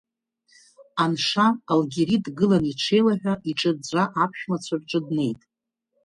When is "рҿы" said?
4.81-4.99